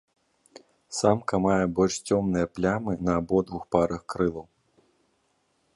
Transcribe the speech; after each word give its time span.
Самка 0.99 1.35
мае 1.45 1.65
больш 1.79 1.95
цёмныя 2.07 2.45
плямы 2.55 2.93
на 3.09 3.19
абодвух 3.21 3.63
парах 3.75 4.01
крылаў. 4.15 4.47